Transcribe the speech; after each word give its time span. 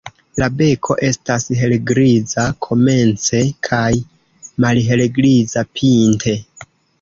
La 0.43 0.45
beko 0.59 0.95
estas 1.09 1.43
helgriza 1.59 2.45
komence 2.67 3.43
kaj 3.69 3.91
malhelgriza 4.67 5.67
pinte. 5.77 6.35